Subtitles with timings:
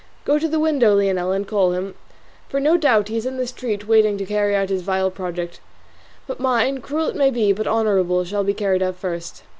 [0.25, 1.93] Go to the window, Leonela, and call him,
[2.49, 5.59] for no doubt he is in the street waiting to carry out his vile project;
[6.25, 9.43] but mine, cruel it may be, but honourable, shall be carried out first."